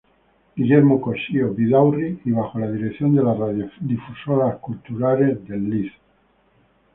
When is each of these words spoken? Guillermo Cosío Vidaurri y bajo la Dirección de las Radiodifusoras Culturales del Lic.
Guillermo 0.55 0.99
Cosío 0.99 1.53
Vidaurri 1.53 2.21
y 2.25 2.31
bajo 2.31 2.57
la 2.57 2.71
Dirección 2.71 3.13
de 3.13 3.21
las 3.21 3.37
Radiodifusoras 3.37 4.55
Culturales 4.57 5.47
del 5.47 5.69
Lic. 5.69 5.93